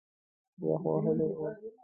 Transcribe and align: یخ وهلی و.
یخ 0.67 0.81
وهلی 0.87 1.27
و. 1.37 1.41